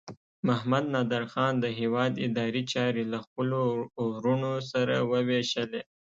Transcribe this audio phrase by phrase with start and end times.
[0.47, 3.59] محمد نادر خان د هیواد اداري چارې له خپلو
[4.11, 5.81] وروڼو سره وویشلې.